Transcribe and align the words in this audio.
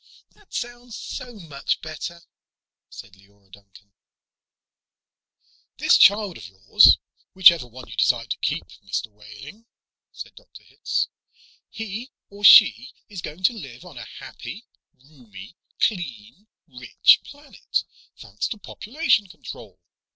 "That 0.31 0.51
sounds 0.51 0.95
so 0.97 1.35
much 1.35 1.79
better," 1.81 2.21
said 2.89 3.13
Leora 3.15 3.51
Duncan. 3.51 3.93
"This 5.77 5.95
child 5.95 6.37
of 6.39 6.47
yours 6.47 6.97
whichever 7.35 7.67
one 7.67 7.87
you 7.87 7.95
decide 7.95 8.31
to 8.31 8.37
keep, 8.37 8.65
Mr. 8.83 9.11
Wehling," 9.11 9.67
said 10.11 10.33
Dr. 10.33 10.63
Hitz. 10.63 11.07
"He 11.69 12.09
or 12.31 12.43
she 12.43 12.93
is 13.09 13.21
going 13.21 13.43
to 13.43 13.53
live 13.53 13.85
on 13.85 13.99
a 13.99 14.05
happy, 14.05 14.65
roomy, 14.91 15.55
clean, 15.79 16.47
rich 16.67 17.19
planet, 17.23 17.83
thanks 18.17 18.47
to 18.47 18.57
population 18.57 19.27
control. 19.27 19.79